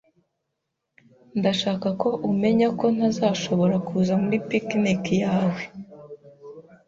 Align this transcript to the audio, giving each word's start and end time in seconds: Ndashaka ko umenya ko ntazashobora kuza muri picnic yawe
Ndashaka 1.39 1.87
ko 2.01 2.09
umenya 2.29 2.67
ko 2.79 2.85
ntazashobora 2.95 3.75
kuza 3.87 4.13
muri 4.23 4.37
picnic 4.49 5.03
yawe 5.23 5.61